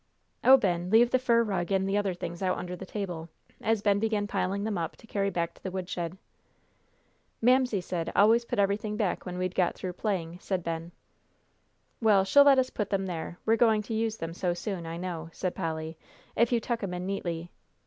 [0.43, 3.29] Oh, Ben, leave the fur rug and the other things out under the table,"
[3.61, 6.17] as Ben began piling them up to carry back to the woodshed.
[7.39, 10.91] "Mamsie said, Always put everything back when we'd got through playing," said Ben.
[12.01, 14.97] "Well, she'll let us put them there, we're going to use them so soon, I
[14.97, 15.99] know," said Polly,
[16.35, 17.51] "if you tuck 'em in neatly.